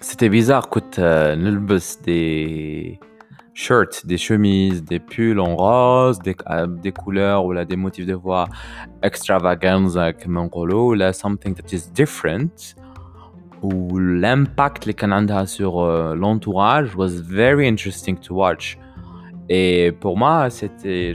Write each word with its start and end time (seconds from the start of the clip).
C'était 0.00 0.28
bizarre 0.28 0.68
كنت 0.68 1.00
نلبس 1.38 1.98
des 2.06 2.98
shirts, 3.54 4.04
des 4.04 4.18
chemises, 4.18 4.82
des 4.84 4.98
pulls 4.98 5.40
en 5.40 5.54
rose, 5.56 6.18
des, 6.18 6.36
des 6.82 6.92
couleurs 6.92 7.44
ou 7.44 7.52
là, 7.52 7.64
des 7.64 7.76
motifs 7.76 8.06
de 8.06 8.14
voix 8.14 8.48
extravaganza 9.02 10.10
كما 10.10 10.44
نقولوا 10.44 10.96
là 10.96 11.12
something 11.12 11.54
that 11.54 11.72
is 11.72 11.88
different 11.94 12.74
ou 13.62 13.98
l'impact 13.98 14.82
اللي 14.82 14.92
كان 14.92 15.12
عندها 15.12 15.44
sur 15.44 15.72
l'entourage 16.16 16.96
was 16.96 17.20
very 17.20 17.68
interesting 17.68 18.16
to 18.16 18.34
watch 18.34 18.78
et 19.48 19.92
pour 20.00 20.16
moi 20.16 20.50
c'était 20.50 21.14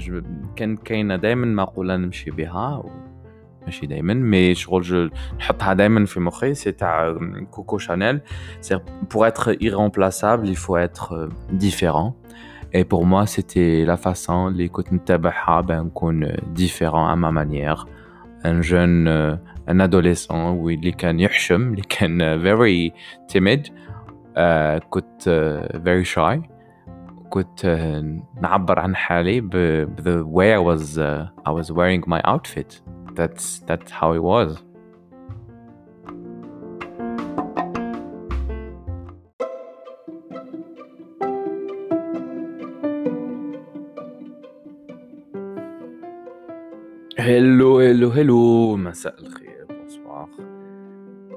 كان 0.57 0.77
كاينة 0.77 1.15
دائما 1.15 1.63
مقوله 1.63 1.97
نمشي 1.97 2.31
بها 2.31 2.83
ماشي 3.65 3.85
دائما 3.85 4.13
مي 4.13 4.55
شغل 4.55 5.11
نحطها 5.39 5.73
دائما 5.73 6.05
في 6.05 6.19
مخي 6.19 6.53
سي 6.53 6.71
تاع 6.71 7.17
كوكو 7.51 7.77
شانيل 7.77 8.19
سي 8.61 8.79
pour 9.13 9.25
être 9.27 9.49
irremplaçable 9.61 10.47
il 10.47 10.57
faut 10.57 10.77
être 10.77 11.29
différent 11.51 12.15
et 12.73 12.83
pour 12.83 13.05
moi 13.05 13.25
c'était 13.25 13.85
la 13.85 13.97
façon 13.97 14.47
اللي 14.47 14.67
كنت 14.67 14.93
نتبعها 14.93 15.61
بان 15.61 15.85
نكون 15.85 16.27
différent 16.55 17.07
à 17.07 17.15
ma 17.15 17.31
manière 17.31 17.85
un 18.45 18.61
jeune 18.61 19.07
un 19.67 19.79
adolescent 19.79 20.31
اللي 20.33 20.91
كان 20.91 21.19
يحشم 21.19 21.61
اللي 21.73 21.81
كان 21.89 22.43
very 22.43 22.91
timid 23.33 23.67
uh, 23.67 24.79
كنت 24.89 25.21
uh, 25.21 25.77
very 25.77 26.05
shy 26.15 26.56
كنت 27.29 27.65
نعبر 28.41 28.79
عن 28.79 28.95
حالي 28.95 29.41
ب 29.41 29.51
the 29.99 30.23
way 30.25 30.53
I 30.53 30.59
was 30.59 30.97
uh, 30.97 31.27
I 31.45 31.51
was 31.51 31.71
wearing 31.71 32.03
my 32.07 32.21
outfit 32.23 32.81
that's 33.15 33.59
that's 33.67 33.91
how 33.91 34.13
it 34.13 34.23
was 34.23 34.49
hello 47.17 47.79
hello 47.79 48.09
hello 48.11 48.77
مساء 48.77 49.19
الخير 49.19 49.47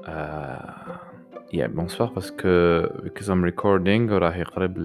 uh, 0.05 0.71
yeah 1.51 1.67
bonsoir 1.67 2.09
parce 2.13 2.31
que 2.31 2.87
because 3.03 3.29
I'm 3.29 3.43
recording 3.43 4.09
راهي 4.09 4.43
قريب 4.43 4.77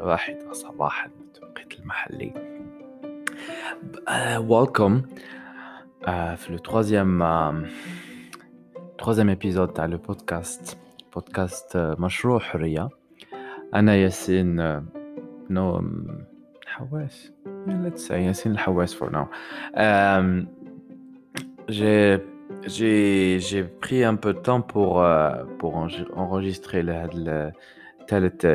الواحدة 0.00 0.52
صباحا 0.52 1.10
بالتوقيت 1.18 1.80
المحلي 1.80 2.32
uh, 4.08 4.40
welcome 4.40 5.06
في 6.36 6.46
لو 6.50 6.58
troisième 6.58 7.22
troisième 9.02 9.36
épisode 9.36 9.72
تاع 9.72 9.86
لو 9.86 9.98
بودكاست 9.98 10.78
بودكاست 11.14 11.76
مشروع 11.76 12.38
حرية 12.38 12.88
أنا 13.74 13.96
ياسين 13.96 14.82
نو 15.50 15.82
حواس 16.66 17.32
let's 17.66 18.08
say 18.08 18.12
ياسين 18.12 18.52
الحواس 18.52 18.94
for 18.94 19.10
now 19.10 19.26
um, 19.74 20.46
j'ai 21.68 22.20
j'ai 22.66 23.38
j'ai 23.40 23.64
pris 23.64 24.04
un 24.04 24.16
peu 24.16 24.32
de 24.34 24.38
temps 24.38 24.62
pour 24.62 25.02
uh, 25.02 25.44
pour 25.58 25.72
enregistrer 26.16 26.82
le 26.82 27.52
ثالث 28.07 28.45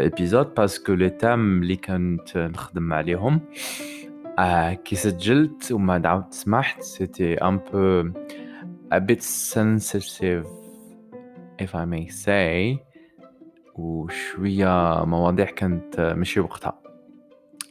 parce 0.61 0.79
que 0.79 0.93
les 0.93 1.11
thèmes 1.23 1.63
اللي 1.63 1.77
كنت 1.77 2.37
نخدم 2.37 2.93
عليهم 2.93 3.41
آه 4.39 4.73
كي 4.73 4.97
سجلت 4.97 5.73
وما 5.73 5.99
دعوت 5.99 6.33
سمحت 6.35 6.83
c'était 6.83 7.35
un 7.35 7.57
peu 7.59 8.11
a 8.95 9.01
bit 9.01 9.23
sensitive 9.55 10.47
if 11.63 11.71
I 11.75 11.85
may 11.87 12.09
say 12.25 12.79
وشوية 13.75 15.05
مواضيع 15.05 15.45
كانت 15.45 16.01
ماشي 16.01 16.41
وقتها. 16.41 16.79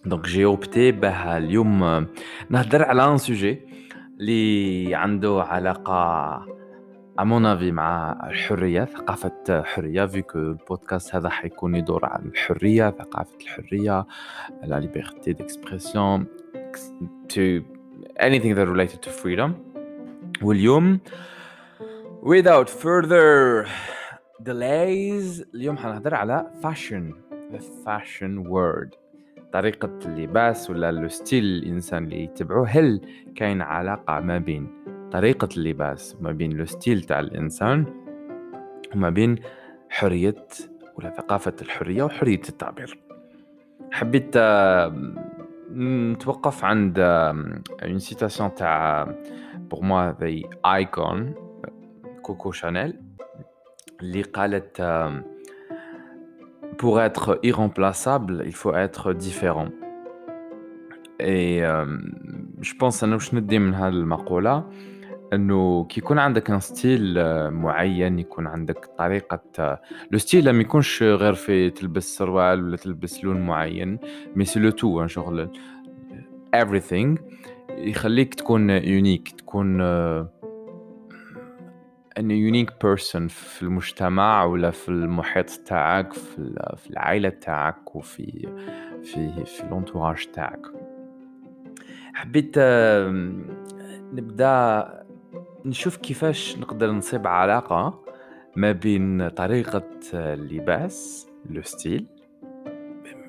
donc 0.06 0.26
j'ai 0.26 0.46
opté 0.46 0.92
باه 0.92 1.38
اليوم 1.38 2.08
نهضر 2.50 2.84
على 2.84 3.06
un 3.12 3.18
sujet 3.18 3.60
اللي 4.20 4.96
عنده 4.96 5.44
علاقة 5.44 6.61
à 7.20 7.26
mon 7.26 7.46
avis 7.46 7.72
مع 7.72 8.20
الحرية 8.30 8.86
ثقافة 8.86 9.32
الحرية 9.50 10.06
vu 10.06 10.19
que 10.19 10.40
البودكاست 10.40 11.16
هذا 11.16 11.30
حيكون 11.30 11.76
يدور 11.76 12.06
عن 12.06 12.26
الحرية 12.26 12.90
ثقافة 12.90 13.38
الحرية 13.42 14.06
la 14.64 14.80
liberté 14.80 15.34
d'expression 15.34 16.26
to 17.34 17.64
anything 18.20 18.54
that 18.56 18.68
related 18.68 19.02
to 19.02 19.10
freedom. 19.10 19.52
واليوم 20.42 21.00
without 22.22 22.70
further 22.70 23.68
delays 24.44 25.46
اليوم 25.56 25.78
حنهضر 25.78 26.16
على 26.16 26.52
fashion 26.64 27.14
the 27.54 27.60
fashion 27.60 28.48
word 28.48 28.98
طريقة 29.54 30.00
اللباس 30.06 30.70
ولا 30.70 30.90
ال 30.90 30.99
style 30.99 31.44
الإنسان 31.44 32.04
اللي 32.04 32.24
يتبعوه 32.24 32.68
هل 32.68 33.02
كاين 33.36 33.62
علاقة 33.62 34.20
ما 34.20 34.38
بين 34.38 34.81
طريقة 35.12 35.50
اللباس 35.58 36.18
وما 36.20 36.32
بين 36.32 36.52
le 36.52 36.66
style 36.66 37.02
تاع 37.02 37.20
الإنسان 37.20 37.86
وما 38.96 39.10
بين 39.10 39.36
حرية 39.90 40.46
ولا 40.96 41.10
ثقافة 41.10 41.56
الحرية 41.62 42.04
وحرية 42.04 42.42
التعبير. 42.50 43.00
حبيت 43.92 44.38
نتوقف 45.76 46.66
عند 46.66 47.00
une 47.00 48.00
citation 48.00 48.56
تاع 48.56 49.08
pour 49.58 49.82
moi 49.84 50.12
the 50.12 50.42
icon 50.66 51.34
كوكو 52.22 52.52
شانيل 52.52 53.02
اللي 54.02 54.22
قالت 54.22 54.82
pour 56.82 57.00
être 57.02 57.40
irremplaçable 57.44 58.44
il 58.46 58.56
faut 58.56 58.76
être 58.86 59.14
différent. 59.14 59.70
Et 61.20 61.62
je 62.62 62.74
pense 62.80 63.04
باش 63.06 63.34
ندي 63.34 63.60
من 63.60 63.74
هذه 63.74 63.94
المقولة؟ 63.94 64.64
إنه 65.34 65.84
كي 65.84 66.00
يكون 66.00 66.20
عندك 66.20 66.52
إن 66.52 66.60
ستيل 66.60 67.14
معين 67.52 68.20
يكون 68.20 68.48
عندك 68.48 68.86
طريقة 68.98 69.80
le 70.12 70.18
style 70.18 70.50
ما 70.50 70.62
يكونش 70.62 71.04
غير 71.04 71.34
في 71.34 71.70
تلبس 71.70 72.18
سروال 72.18 72.64
ولا 72.64 72.78
تلبس 72.78 73.24
لون 73.24 73.42
معين 73.42 74.00
mais 74.36 74.46
c'est 74.46 74.60
le 74.60 74.70
tout 74.70 75.08
شغل 75.08 75.50
everything 76.56 77.20
يخليك 77.70 78.34
تكون 78.34 78.70
unique 78.70 79.32
تكون 79.32 79.82
une 82.18 82.32
unique 82.32 82.72
personne 82.84 83.28
في 83.28 83.64
المجتمع 83.64 84.44
ولا 84.44 84.72
في 84.72 84.90
المحيط 84.90 85.50
تاعك 85.50 86.14
في, 86.14 86.74
في 86.78 86.90
العائلة 86.90 87.30
تاعك 87.30 87.96
وفي 87.96 88.48
في 89.04 89.46
في 89.46 89.64
l'entourage 89.70 90.26
تاعك. 90.34 90.62
حبيت 92.14 92.56
نبدأ 94.14 95.01
نشوف 95.66 95.98
كيفاش 95.98 96.58
نقدر 96.58 96.92
نصيب 96.92 97.28
علاقة 97.28 98.04
ما 98.56 98.72
بين 98.72 99.30
طريقة 99.30 99.90
اللباس 100.14 101.28
le 101.50 101.62
style. 101.62 102.08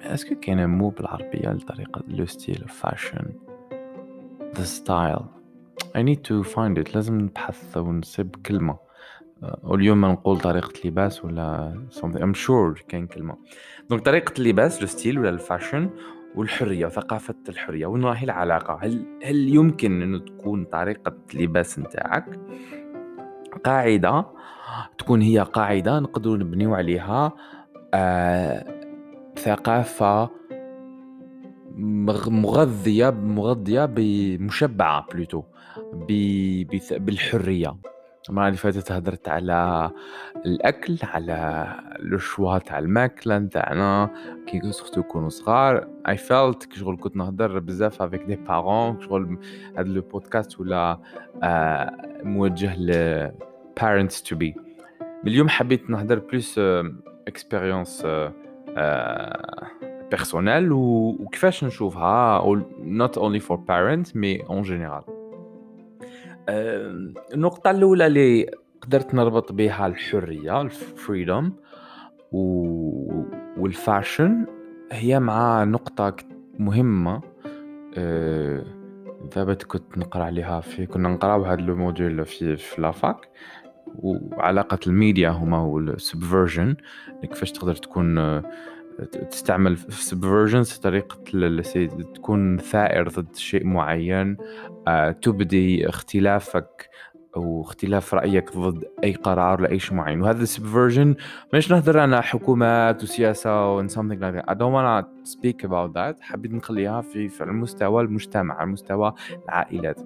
Est-ce 0.03 0.24
que 0.24 0.35
كاين 0.35 0.67
mot 0.67 0.89
بالعربية 0.89 1.49
لطريقة 1.49 2.03
le 2.09 2.27
style 2.27 2.65
fashion 2.69 3.33
the 4.57 4.65
style 4.65 5.19
I 5.97 6.01
need 6.01 6.21
to 6.29 6.49
find 6.49 6.79
it. 6.79 6.95
لازم 6.95 7.21
نبحث 7.21 7.77
ونصيب 7.77 8.37
كلمة. 8.47 8.77
واليوم 9.63 10.01
ما 10.01 10.13
نقول 10.13 10.41
طريقة 10.41 10.73
لباس 10.85 11.25
ولا 11.25 11.81
something. 11.91 12.19
I'm 12.19 12.47
sure 12.47 12.87
كاين 12.89 13.07
كلمة. 13.07 13.37
Donc 13.91 14.05
طريقة 14.05 14.35
اللباس 14.39 14.81
le 14.81 14.87
style 14.87 15.19
ولا 15.19 15.29
ال 15.29 15.37
fashion 15.37 15.91
والحرية 16.37 16.87
وثقافة 16.87 17.35
الحرية 17.49 17.87
وين 17.87 18.05
راهي 18.05 18.25
العلاقة؟ 18.25 18.79
هل 18.83 19.07
هل 19.25 19.49
يمكن 19.49 20.03
إنه 20.03 20.19
تكون 20.19 20.65
طريقة 20.65 21.17
اللباس 21.35 21.79
نتاعك؟ 21.79 22.41
قاعدة 23.65 24.27
تكون 24.99 25.23
هي 25.23 25.39
قاعدة 25.39 25.99
نقدروا 26.01 26.37
نبنيو 26.37 26.75
عليها 26.75 27.33
آه 27.95 28.83
ثقافة 29.37 30.31
مغذية 32.29 33.11
مغذية 33.11 33.85
بمشبعة 33.85 35.07
plutôt 35.13 35.43
بالحرية. 36.91 37.77
المرة 38.29 38.47
اللي 38.47 38.57
فاتت 38.57 38.93
هدرت 38.93 39.29
على 39.29 39.91
الأكل 40.47 40.99
على 41.03 41.67
le 41.99 42.19
choix 42.19 42.59
تاع 42.59 42.79
الماكلة 42.79 43.39
نتاعنا. 43.39 44.11
كي 44.47 44.73
surtout 44.73 45.01
نكونو 45.01 45.29
صغار 45.29 45.89
I 46.09 46.17
felt 46.17 46.65
كي 46.65 46.79
شغل 46.79 46.97
كنت 47.01 47.17
نهضر 47.17 47.59
بزاف 47.59 48.03
avec 48.03 48.23
des 48.23 48.37
parents 48.37 49.01
شغل 49.01 49.39
هاد 49.77 49.89
le 49.89 50.03
podcast 50.03 50.61
ولا 50.61 50.99
آه 51.43 52.21
موجه 52.23 52.77
ل 52.77 53.31
parents 53.81 54.23
to 54.31 54.37
be. 54.37 54.61
اليوم 55.27 55.49
حبيت 55.49 55.91
نهضر 55.91 56.19
plus 56.19 56.61
expérience 57.29 58.07
personnelle 60.11 60.73
وكيفاش 60.73 61.65
نشوفها 61.65 62.43
not 62.85 63.13
only 63.17 63.41
for 63.41 63.57
parents 63.57 64.11
en 64.49 64.63
général. 64.63 65.05
آه، 65.09 65.22
النقطة 66.49 67.71
الأولى 67.71 68.07
اللي 68.07 68.51
قدرت 68.81 69.15
نربط 69.15 69.53
بها 69.53 69.87
الحرية 69.87 70.61
ال 70.63 70.75
freedom 70.75 71.57
وال 73.59 73.79
fashion 73.79 74.47
هي 74.93 75.21
مع 75.21 75.65
نقطة 75.65 76.17
مهمة 76.59 77.21
آه، 77.99 78.65
ثابت 79.31 79.63
كنت 79.63 79.99
نقرأ 79.99 80.25
عليها 80.25 80.61
في 80.61 80.87
كنا 80.87 81.09
نقراو 81.09 81.43
هاد 81.43 81.61
le 81.61 81.77
module 81.77 82.25
في 82.25 82.57
في 82.57 82.83
la 82.83 83.01
fac 83.01 83.29
وعلاقة 83.95 84.79
الميديا 84.87 85.29
هما 85.29 85.57
هو 85.57 85.79
ال 85.79 85.88
subversion 85.88 86.77
كيفاش 87.23 87.53
تقدر 87.53 87.75
تكون 87.77 88.19
تستعمل 89.31 89.79
subversions 89.79 90.81
طريقة 90.81 91.19
تكون 92.15 92.59
ثائر 92.59 93.09
ضد 93.09 93.37
شيء 93.37 93.67
معين 93.67 94.37
آه، 94.89 95.11
تبدي 95.11 95.89
اختلافك 95.89 96.89
أو 97.37 97.63
اختلاف 97.63 98.15
رأيك 98.15 98.57
ضد 98.57 98.85
أي 99.05 99.13
قرار 99.13 99.61
لأي 99.61 99.79
شيء 99.79 99.95
معين. 99.95 100.23
وهذا 100.23 100.43
السبفرجن 100.43 101.15
مش 101.55 101.71
نهضر 101.71 101.99
على 101.99 102.23
حكومات 102.23 103.03
وسياسة 103.03 103.75
و 103.77 103.89
something 103.89 104.19
like 104.21 104.35
that. 104.35 104.51
I 104.51 104.55
don't 104.55 104.73
wanna 104.73 105.07
speak 105.25 105.65
about 105.65 105.93
that. 105.95 106.21
حبيت 106.21 106.53
نخليها 106.53 107.01
في 107.01 107.29
في 107.29 107.45
المستوى 107.45 108.03
المجتمع 108.03 108.55
على 108.55 108.71
مستوى 108.71 109.13
العائلات. 109.45 110.01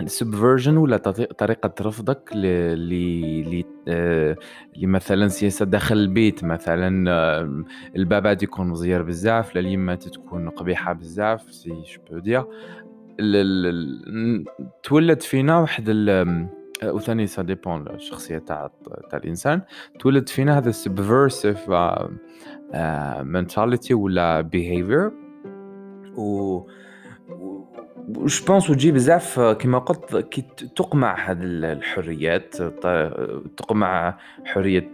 السبفرجن 0.00 0.76
ولا 0.76 0.96
طريقة 1.38 1.72
رفضك 1.80 2.30
ل 2.34 3.64
آه، 3.88 4.36
لمثلا 4.76 5.28
سياسة 5.28 5.64
داخل 5.64 5.96
البيت 5.96 6.44
مثلا 6.44 7.10
آه، 7.10 7.64
البابا 7.96 8.30
يكون 8.30 8.68
مزير 8.68 9.02
بزاف 9.02 9.54
لا 9.54 9.94
تكون 9.94 10.48
قبيحة 10.48 10.92
بزاف 10.92 11.54
سي 11.54 11.82
جو 12.10 12.44
تولد 14.82 15.22
فينا 15.22 15.58
واحد 15.58 15.90
وثاني 16.84 17.26
ça 17.26 17.42
dépend 17.42 17.88
الشخصية 17.88 18.38
تاع 18.38 18.70
تاع 19.10 19.18
الإنسان. 19.18 19.62
تولد 19.98 20.28
فينا 20.28 20.58
هذا 20.58 20.68
ال 20.68 20.77
subversive 20.77 21.70
mentality 23.22 23.94
ولا 23.94 24.40
behavior 24.40 25.10
و 26.16 26.60
je 28.12 28.46
pense 28.46 28.70
وتجي 28.70 28.92
بزاف 28.92 29.40
كيما 29.40 29.78
قلت 29.78 30.16
كي 30.16 30.44
تقمع 30.76 31.30
هذه 31.30 31.42
الحريات 31.42 32.56
تقمع 33.56 34.18
حرية 34.44 34.90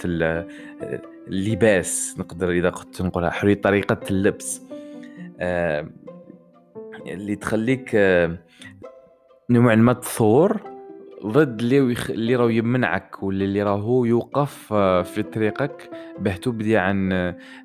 اللباس 1.28 2.16
نقدر 2.18 2.50
إذا 2.50 2.70
كنت 2.70 3.02
نقولها 3.02 3.30
حرية 3.30 3.60
طريقة 3.60 4.00
اللبس. 4.10 4.62
اللي 7.06 7.36
تخليك 7.36 7.94
نوع 9.50 9.74
ما 9.74 9.92
تثور 9.92 10.75
ضد 11.24 11.60
اللي 11.60 11.80
ويخ... 11.80 12.10
اللي 12.10 12.36
راه 12.36 12.50
يمنعك 12.50 13.22
ولا 13.22 13.44
اللي 13.44 13.62
راهو 13.62 14.04
يوقف 14.04 14.72
في 15.12 15.22
طريقك. 15.22 15.90
باه 16.18 16.32
تبدي 16.36 16.76
عن 16.76 17.12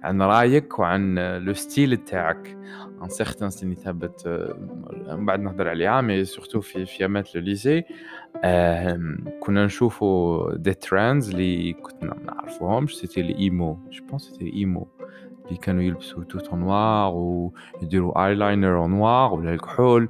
عن 0.03 0.21
رايك 0.21 0.80
وعن 0.80 1.19
le 1.19 1.54
style 1.54 1.98
تاعك. 1.98 2.57
un 3.04 3.10
certain 3.10 3.50
style 3.50 3.75
ثابت 3.75 4.27
من 5.07 5.25
بعد 5.25 5.39
نهضر 5.39 5.69
عليها 5.69 6.01
mais 6.02 6.25
surtout 6.25 6.62
في 6.62 6.86
في 6.86 7.00
ايامات 7.00 7.36
le 7.36 7.42
lycée 7.42 7.84
كنا 9.39 9.65
نشوفوا 9.65 10.56
des 10.56 10.74
trends 10.74 11.30
اللي 11.30 11.74
كنا 11.74 12.13
ما 12.13 12.24
نعرفوهمش. 12.25 12.95
c'était 12.98 13.22
ال 13.22 13.36
emo 13.36 13.80
je 13.92 14.06
pense 14.06 14.22
c'était 14.22 14.50
ال 14.50 14.59
emo 14.59 14.88
اللي 15.45 15.57
كانوا 15.57 15.83
يلبسوا 15.83 16.24
tout 16.24 16.54
noir 16.54 17.13
ويديروا 17.13 18.27
eyeliner 18.28 18.88
noir 18.88 19.34
ولا 19.33 19.53
الكحول 19.53 20.09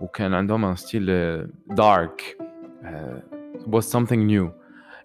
وكان 0.00 0.34
عندهم 0.34 0.64
un 0.64 0.76
style 0.76 1.06
dark 1.66 2.36
was 3.72 3.84
something 3.84 4.26
new. 4.30 4.48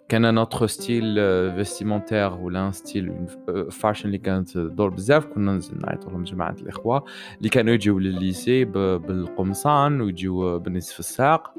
كان 0.08 0.34
un 0.34 0.43
autre 0.43 0.66
style 0.66 1.14
vestimentaire 1.56 2.32
ولا 2.32 2.70
style 2.70 3.26
fashion 3.70 4.06
اللي 4.06 4.18
كانت 4.18 4.58
دور 4.58 4.90
بزاف. 4.90 5.26
كنا 5.26 5.52
ننزل 5.52 5.78
نعيطوا 5.80 6.10
لهم 6.10 6.24
جماعة 6.24 6.56
الإخوة 6.62 7.04
اللي 7.38 7.48
كانوا 7.48 7.74
يجيو 7.74 7.98
لل 7.98 8.17
lycée 8.17 8.64
بالقمصان 8.64 10.00
ويجيو 10.00 10.58
بنصف 10.58 10.98
الساق. 10.98 11.54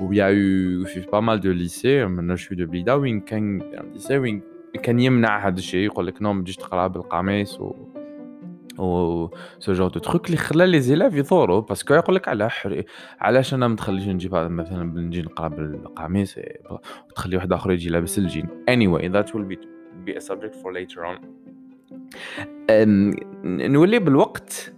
و 0.00 0.28
y 0.84 0.88
avait 0.88 1.06
pas 1.12 1.20
mal 1.20 1.40
de 1.40 1.52
lycées 1.52 2.06
même 2.06 2.36
ceux 2.36 2.54
de 2.54 2.66
بليده 2.66 2.96
وين 2.96 3.20
كان 3.20 3.62
lycée 3.92 4.18
وين 4.18 4.42
كان 4.82 5.00
يمنع 5.00 5.48
هذا 5.48 5.58
الشيء. 5.58 5.80
يقول 5.80 6.06
لك 6.06 6.22
non 6.22 6.32
ما 6.32 6.42
تجيش 6.42 6.56
تقرا 6.56 6.86
بالقميص 6.86 7.60
و 7.60 7.74
ce 8.78 9.72
genre 9.72 9.88
de 9.88 10.00
trucs 10.00 10.26
اللي 10.26 10.36
خلى 10.36 10.66
les 10.66 10.80
élèves 10.80 11.14
يثوروا 11.14 11.60
parce 11.60 11.81
que 11.81 11.94
يقول 11.94 12.14
لك 12.16 12.28
على 12.28 12.50
حري 12.50 12.84
علاش 13.20 13.54
أنا 13.54 13.68
ما 13.68 13.76
تخليش 13.76 14.08
نجيب 14.08 14.34
مثلا 14.34 15.00
نجي 15.00 15.22
نقرأ 15.22 15.48
بالقميص؟ 15.48 16.38
وتخلي 17.10 17.36
واحد 17.36 17.52
آخر 17.52 17.72
يجي 17.72 17.88
لابس 17.88 18.18
ال 18.18 18.23
jean. 18.23 18.48
Anyway 18.70 19.08
that 19.08 19.32
will 19.34 19.44
be 19.52 19.56
be 20.06 20.14
a 20.16 20.20
subject 20.20 20.54
for 20.54 20.72
later 20.72 21.04
on. 21.04 21.18
نولي 23.44 23.98
بالوقت 23.98 24.72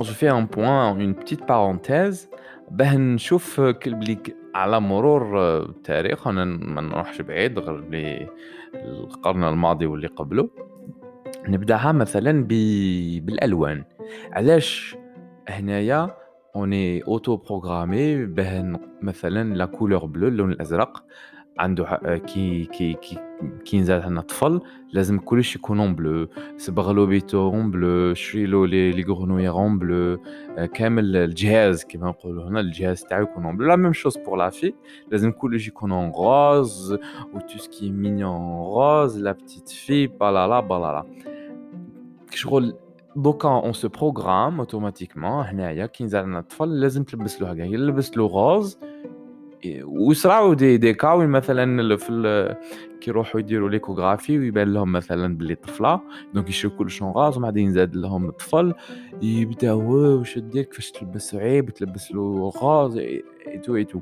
je 0.00 0.12
fais 0.12 0.30
un 0.30 0.46
point 0.46 0.68
une 0.68 1.12
petite 1.12 1.48
parenthèse 1.48 2.28
باه 2.70 2.96
نشوف 2.96 3.60
بلي 3.60 4.18
على 4.54 4.80
مرور 4.80 5.58
التاريخ. 5.58 6.28
أنا 6.28 6.44
ما 6.44 6.80
نروحش 6.80 7.20
بعيد 7.20 7.58
غير 7.58 8.28
القرن 8.74 9.44
الماضي 9.44 9.86
واللي 9.86 10.06
قبله. 10.06 10.48
نبدأها 11.48 11.92
مثلا. 11.92 12.44
بالألوان 13.20 13.84
علاش 14.32 14.96
هنايا 15.48 16.16
on 16.56 17.02
est 17.02 17.36
auto-programmés 17.36 18.26
باه 18.26 18.80
مثلا 19.02 19.54
la 19.54 19.64
couleur 19.64 20.06
bleue 20.06 20.28
اللون 20.28 20.52
الأزرق 20.52 21.04
عنده 21.58 22.00
كي 22.26 22.64
كي 22.64 22.94
كي 22.94 23.18
كي 23.64 23.80
نزاد 23.80 24.02
عندنا 24.02 24.20
طفل 24.20 24.60
لازم 24.92 25.18
كلش 25.18 25.56
يكون 25.56 25.94
bleu. 25.94 26.28
صبغ 26.56 26.92
له 26.92 27.06
بيتو 27.06 27.50
bleu 27.50 28.14
شري 28.14 28.46
له 28.46 28.66
les 28.66 28.90
les 28.90 29.02
grenouillères 29.02 29.68
bleues. 29.68 30.20
كامل 30.74 31.16
الجهاز 31.16 31.84
كيما 31.84 32.08
نقولوا 32.08 32.48
هنا 32.48 32.60
الجهاز 32.60 33.04
تاعو 33.04 33.22
يكون 33.22 33.56
bleu. 33.56 33.68
la 33.68 33.76
même 33.76 33.92
chose 33.92 34.16
pour 34.18 34.36
la 34.36 34.50
fille 34.50 34.72
لازم 35.10 35.30
كلش 35.30 35.68
يكون 35.68 36.12
rose 36.16 36.92
و 37.34 37.38
tout 37.38 37.58
ce 37.58 37.71
qui 37.71 37.90
est 37.90 38.18
mignon 38.18 38.74
rose 38.74 39.18
la 39.18 39.32
petite 39.32 39.68
fille 39.68 40.06
blabla 40.06 40.60
blabla 40.60 41.04
شغل 42.30 42.74
دوكا 43.16 43.48
on 43.48 43.72
se 43.72 43.88
programme 43.88 44.58
automatiquement 44.58 45.44
هنايا 45.44 45.86
كي 45.86 46.04
نزال 46.04 46.22
عندنا 46.22 46.38
الطفل 46.38 46.80
لازم 46.80 47.04
تلبس 47.04 47.42
له 47.42 47.50
هكا. 47.50 47.62
يلبس 47.62 48.16
له 48.16 48.26
rose 48.26 48.78
ويصراو 49.84 50.54
دي 50.54 50.76
دي 50.76 50.94
كا 50.94 51.12
وين 51.12 51.28
مثلا 51.28 51.96
في 51.96 52.56
كي 53.00 53.10
يروحوا 53.10 53.40
يديروا 53.40 53.70
l'échographie 53.70 54.38
ويبان 54.38 54.74
لهم 54.74 54.92
مثلا 54.92 55.36
بلي 55.36 55.54
طفلة. 55.54 56.00
donc 56.34 56.48
يشوفوا 56.48 56.78
كلش 56.78 56.90
en 56.90 57.10
rose 57.10 57.36
ومن 57.36 57.42
بعد 57.42 57.56
ينزاد 57.56 57.96
لهم 57.96 58.28
الطفل 58.28 58.74
يبداو 59.22 59.92
واش 59.92 60.38
دير 60.38 60.64
كيفاش 60.64 60.90
تلبس 60.90 61.34
عيب؟ 61.34 61.70
تلبس 61.70 62.12
له 62.12 62.52
rose؟ 62.56 62.96
et 62.96 63.22
tout 63.62 63.76
et 63.76 63.84
tout 63.84 64.00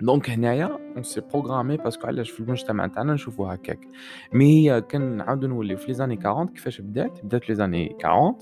donc 0.00 0.30
هنايا 0.30 0.87
c'est 1.02 1.20
programmé 1.32 1.76
parce 1.76 1.95
que 1.95 2.06
علاش 2.06 2.30
في 2.30 2.40
المجتمع 2.40 2.86
تاعنا 2.86 3.14
نشوفو 3.14 3.46
هكاك 3.46 3.78
mais 4.32 4.70
هي 4.70 4.80
كان 4.80 5.16
نعاودو 5.16 5.46
نوليو 5.46 5.76
في 5.76 5.86
les 5.86 5.94
années 5.94 6.18
40 6.26 6.48
كيفاش 6.48 6.80
بدات 6.80 7.24
بدات 7.24 7.42
في 7.44 7.52
les 7.52 7.54
années 7.56 7.96
40 8.04 8.34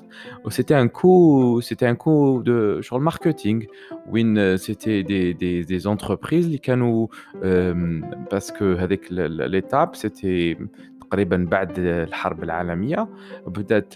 و 0.45 0.51
c'était 0.51 0.81
un 0.81 0.89
coup 0.89 1.61
c'était 1.61 1.91
un 1.91 1.95
coup 1.95 2.41
de 2.41 2.81
شغل 2.81 3.03
marketing 3.03 3.63
وين 4.09 4.57
c'était 4.57 5.03
des 5.03 5.33
des 5.33 5.63
des 5.63 5.79
entreprises 5.79 6.47
اللي 6.47 6.59
كانوا 6.59 7.07
parce 8.31 8.57
que 8.57 8.73
هذيك 8.73 9.07
l'étape 9.13 9.95
c'était 9.95 10.57
تقريبا 11.11 11.47
بعد 11.51 11.79
الحرب 11.79 12.43
العالمية 12.45 13.09
بدأت 13.47 13.95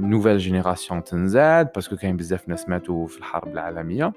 nouvelle 0.00 0.38
génération 0.38 1.04
تنزاد 1.04 1.68
parce 1.74 1.88
que 1.88 1.96
كاين 1.96 2.16
بزاف 2.16 2.48
ناس 2.48 2.68
ماتوا 2.68 3.06
في 3.06 3.18
الحرب 3.18 3.52
العالمية. 3.52 4.12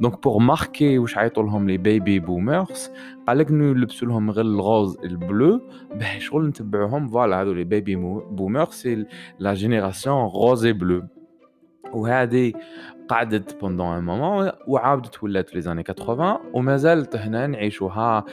Donc 0.00 0.22
pour 0.22 0.38
marquer 0.38 0.98
واش 0.98 1.18
عيطوا 1.18 1.42
لهم 1.42 1.68
les 1.68 1.76
baby 1.78 2.18
boomers 2.18 2.90
قال 3.28 3.38
لك 3.38 3.52
نلبسوا 3.52 4.08
لهم 4.08 4.30
غير 4.30 4.44
ال 4.44 4.55
rose 4.55 4.98
ال 5.04 5.15
bleu 5.15 5.60
باه 5.94 6.18
شغل 6.18 6.48
نتبعوهم 6.48 7.08
voilà 7.08 7.42
هذو 7.42 7.52
les 7.52 7.64
baby 7.64 7.96
boomers 8.30 8.68
c'est 8.68 9.06
la 9.38 9.54
génération 9.54 10.24
rose 10.26 10.66
bleu 10.66 11.04
وهذه 11.92 12.52
قعدت 13.08 13.60
pendant 13.60 13.86
un 13.86 14.04
moment 14.04 14.50
وعاودت 14.66 15.22
ولات 15.22 15.48
في 15.48 15.54
les 15.54 15.60
années 15.60 15.82
80 15.82 16.38
وما 16.52 16.76
زالت 16.76 17.16
هنا 17.16 17.46
نعيشوها 17.46 18.24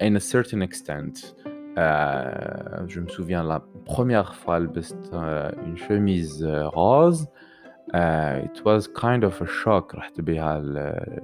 in 0.00 0.14
a 0.16 0.20
certain 0.20 0.60
extent. 0.60 1.34
Euh, 1.78 2.86
je 2.88 3.00
me 3.00 3.08
souviens 3.08 3.42
la 3.42 3.62
première 3.84 4.34
fois 4.34 4.60
euh, 4.60 5.50
une 5.66 5.76
chemise 5.76 6.42
euh, 6.42 6.68
rose. 6.68 7.28
Uh, 7.94 8.44
it 8.44 8.64
was 8.64 8.88
kind 8.88 9.22
of 9.22 9.40
a 9.40 9.46
shock 9.46 9.94
رحت 9.94 10.20
بها 10.20 10.62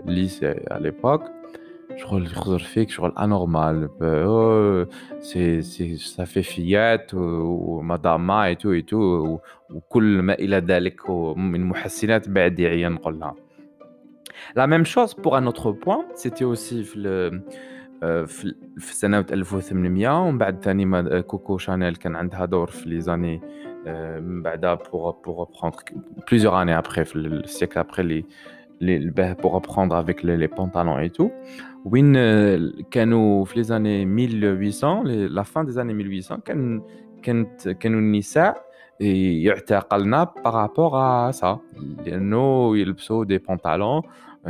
lycée 0.07 0.65
à 0.71 0.79
l'époque 0.79 1.29
شغل 1.97 2.25
يخزر 2.25 2.59
فيك 2.59 2.91
شغل 2.91 3.13
انورمال 3.19 3.89
سي 5.21 5.63
سي 5.63 5.97
ça 5.99 6.27
fait 6.27 6.43
fillette 6.43 7.15
ومداما 7.15 8.45
اي 8.45 8.55
تو 8.55 8.73
اي 8.73 8.83
تو 8.83 9.39
وكل 9.71 10.23
ما 10.23 10.33
الى 10.33 10.57
ذلك 10.57 11.11
من 11.37 11.65
محسنات 11.65 12.29
بعديعيه 12.29 12.89
نقولها 12.89 13.35
La 14.55 14.67
même 14.67 14.85
chose 14.85 15.15
pour 15.15 15.37
un 15.37 15.47
autre 15.47 15.73
point, 15.73 16.05
c'était 16.15 16.45
aussi 16.45 16.87
le 16.97 17.43
في 18.02 18.54
في 18.78 18.96
سنة 18.96 19.26
1800 19.32 20.22
ومن 20.22 20.38
بعد 20.38 20.64
ثاني 20.64 20.86
même 20.86 21.22
كوكو 21.22 21.58
شانيل 21.58 21.96
كان 21.96 22.16
عندها 22.16 22.46
دور 22.46 22.68
في 22.68 22.90
les 22.90 23.02
années 23.02 23.42
من 24.22 24.42
بعدها 24.42 24.74
pour 24.74 25.12
pour 25.26 25.46
prendre 25.60 25.78
plusieurs 26.32 26.62
années 26.62 26.78
après 26.78 27.06
في 27.06 27.16
ال 27.16 27.25
siècle 27.25 27.80
après 27.80 28.04
les 28.04 28.26
les 28.82 29.36
pour 29.44 29.60
prendre 29.60 30.00
avec 30.00 30.26
les 30.26 30.48
pantalons 30.48 31.10
et 31.10 31.16
tout 31.16 31.30
وين 31.86 32.14
كانوا 32.92 33.46
في 33.46 33.56
les 33.56 33.64
années 33.64 34.04
1800 34.04 35.04
la 35.28 35.44
fin 35.44 35.66
des 35.66 35.72
années 35.72 35.94
1800 35.94 36.42
كان 36.42 36.82
كانت 37.24 37.70
كانوا 37.70 38.00
النساء 38.00 38.68
يعتقلنا 39.00 40.24
par 40.24 40.44
rapport 40.44 40.92
à 40.96 41.32
ça 41.32 41.60
لأنه 42.06 42.78
يلبسوا 42.78 43.26
des 43.26 43.38
pantalons 43.38 44.02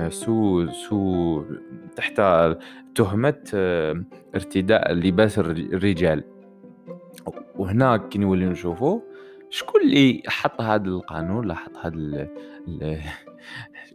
sous 0.10 0.68
sous 0.68 1.44
تحت 1.96 2.22
تهمة 2.96 3.44
ارتداء 4.36 4.94
لباس 4.94 5.40
الرجال. 5.40 6.24
وهنا 7.56 7.98
كي 7.98 8.20
نولي 8.20 8.46
نشوفو 8.46 9.02
شكون 9.50 9.82
اللي 9.82 10.24
حط 10.28 10.62
هذا 10.62 10.88
القانون 10.88 11.38
ولا 11.38 11.54
حط 11.54 11.78
هذا 11.78 12.28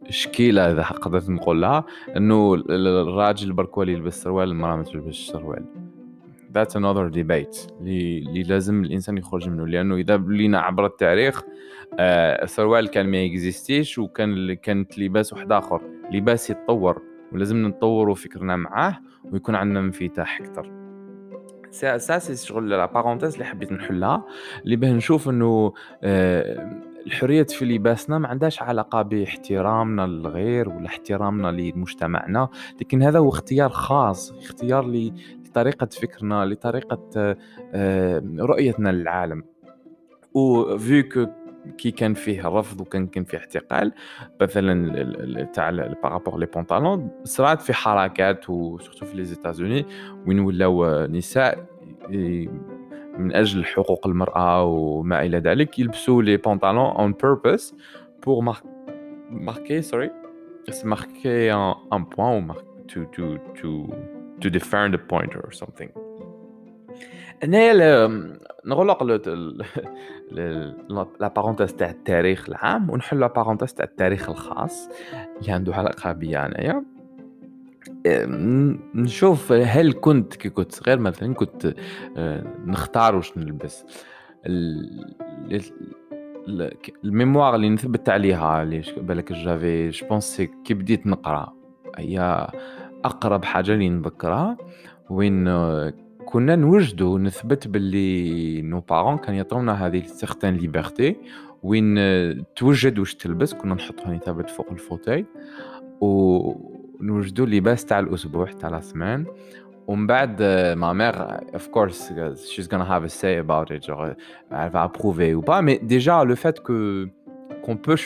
الشكيلة 0.09 0.63
إذا 0.73 0.83
قدرت 0.83 1.31
نقول 1.31 1.63
لها 1.63 1.85
إنه 2.17 2.55
الراجل 2.71 3.53
برك 3.53 3.79
يلبس 3.79 4.23
سروال 4.23 4.49
المرأة 4.49 4.77
ما 4.77 4.83
تلبسش 4.83 5.31
سروال 5.31 5.65
that's 6.59 6.75
another 6.75 7.15
debate. 7.15 7.73
اللي 7.81 8.43
لازم 8.43 8.85
الإنسان 8.85 9.19
يخرج 9.19 9.49
منه 9.49 9.67
لأنه 9.67 9.97
إذا 9.97 10.17
لينا 10.17 10.61
عبر 10.61 10.87
التاريخ 10.87 11.43
السروال 12.01 12.89
كان 12.89 13.07
ما 13.07 13.17
ي 13.17 13.26
existi 13.26 13.81
ش 13.81 13.99
وكان 13.99 14.55
كانت 14.55 14.99
لباس 14.99 15.33
واحد 15.33 15.53
آخر. 15.53 15.81
لباس 16.13 16.51
يتطور 16.51 17.03
ولازم 17.33 17.67
نطوروا 17.67 18.15
فكرنا 18.15 18.57
معاه 18.57 18.99
ويكون 19.25 19.55
عندنا 19.55 19.81
انفتاح 19.81 20.41
أكثر 20.41 20.73
ça 21.71 22.19
c'est 22.19 22.47
شغل 22.47 22.69
la 22.69 22.87
parenthèse 22.87 23.33
اللي 23.33 23.45
حبيت 23.45 23.73
نحلها 23.73 24.25
اللي 24.65 24.77
باه 24.77 24.93
نشوف 24.93 25.29
إنه 25.29 25.73
الحرية 27.07 27.43
في 27.43 27.65
لباسنا 27.65 28.19
ما 28.19 28.29
عندهاش 28.29 28.63
علاقة 28.63 29.03
باحترامنا 29.03 30.07
للغير 30.07 30.69
ولا 30.69 30.87
احترامنا 30.87 31.49
لمجتمعنا 31.49 32.49
لكن 32.81 33.03
هذا 33.03 33.19
هو 33.19 33.29
اختيار 33.29 33.71
خاص 33.71 34.33
اختيار 34.33 34.87
لطريقة 35.53 35.87
فكرنا 35.87 36.45
لطريقة 36.45 37.37
رؤيتنا 38.41 38.89
للعالم. 38.89 39.45
و 40.35 40.66
vu 40.66 41.29
que 41.79 41.91
كان 41.91 42.15
فيه 42.15 42.49
رفض 42.49 42.81
وكان 42.81 43.07
كان 43.07 43.25
فيه 43.25 43.39
اعتقال 43.39 43.93
مثلا 44.41 45.45
تاع 45.53 45.71
par 45.71 45.91
rapport 45.91 46.39
les 46.39 46.47
pantalons 46.47 47.11
صرات 47.25 47.61
في 47.63 47.73
حركات 47.73 48.51
و 48.51 48.58
surtout 48.58 49.07
في 49.07 49.17
les 49.17 49.25
États-Unis 49.25 49.87
وين 50.27 50.41
ولاو 50.41 51.07
نساء 51.07 51.67
من 53.19 53.35
أجل 53.35 53.65
حقوق 53.65 54.07
المرأة 54.07 54.65
وما 54.65 55.23
إلى 55.23 55.39
ذلك 55.39 55.79
يلبسوا 55.79 56.23
les 56.23 56.37
pantalons 56.37 56.85
on 56.85 57.13
purpose 57.13 57.75
pour 58.27 58.57
marquer 59.31 59.83
sorry 59.83 60.11
marquer 60.85 61.53
un 61.53 62.05
point 62.17 62.55
to 62.89 63.05
to 63.05 63.37
to 63.37 63.87
to 64.43 64.51
defend 64.51 64.95
a 64.95 64.99
point 64.99 65.35
or 65.37 65.51
something. 65.53 65.91
هنايا 67.43 68.09
نغلق 68.67 69.03
la 71.21 71.29
parenthèse 71.29 71.75
تاع 71.75 71.91
التاريخ 71.91 72.49
العام 72.49 72.91
ونحل 72.91 73.21
la 73.21 73.27
parenthèse 73.27 73.75
تاع 73.75 73.85
التاريخ 73.85 74.29
الخاص. 74.29 74.89
اللي 75.41 75.53
عنده 75.53 75.75
علاقه 75.75 76.13
بيا 76.13 76.47
انايا 76.47 76.85
نشوف 78.95 79.53
هل 79.53 79.93
كنت 79.93 80.37
كي 80.37 80.51
كنت 80.51 80.73
صغير 80.73 80.99
مثلا 80.99 81.35
كنت 81.35 81.75
آه، 82.17 82.45
نختار 82.67 83.17
واش 83.17 83.39
نلبس. 83.39 83.85
ال 87.05 87.11
mémoire 87.11 87.55
اللي 87.55 87.69
نثبت 87.69 88.09
عليها 88.09 88.63
اللي 88.63 88.83
بالك 88.97 89.33
j'avais 89.33 89.89
je 89.89 90.07
pense 90.07 90.43
كي 90.65 90.75
بديت 90.75 91.07
نقرأ. 91.07 91.53
هي 91.97 92.49
أقرب 93.05 93.45
حاجة 93.45 93.75
اللي 93.75 93.89
نذكرها 93.89 94.57
وين 95.11 95.45
كنا 96.25 96.57
نوجدوا 96.57 97.19
نثبت 97.19 97.69
باللي 97.69 98.63
nos 98.63 98.81
parents 98.81 99.19
كان 99.19 99.35
يعطونا 99.35 99.87
هذه 99.87 100.03
certaine 100.07 100.55
liberté 100.55 101.17
وين 101.63 101.97
توجد 102.57 102.99
واش 102.99 103.15
تلبس 103.15 103.55
كنا 103.55 103.75
نحطها 103.75 104.19
ثابت 104.19 104.51
فوق 104.51 104.71
ال 104.71 104.77
fauteuil 104.77 105.27
ونوجدوا 106.01 107.47
اللباس 107.47 107.85
تاع 107.85 107.99
الأسبوع 107.99 108.53
تاع 108.53 108.71
la 108.71 108.81
semaine 108.81 109.27
ومن 109.87 110.07
بعد 110.07 110.43
ma 110.77 110.93
mère 110.93 111.15
of 111.55 111.69
course 111.69 112.13
she's 112.53 112.67
gonna 112.67 112.85
have 112.85 113.05
a 113.05 113.09
say 113.09 113.39
about 113.39 113.71
it 113.71 113.87
genre 113.87 114.15
elle 114.51 114.71
va 114.71 114.83
approuver 114.83 115.35
ou 115.35 115.43
pas. 115.43 115.61
Mais 115.63 115.79
déjà 115.79 116.25
le 116.25 116.35
fait 116.35 116.63
que 116.63 117.09
qu'on 117.63 117.77
peut 117.77 117.97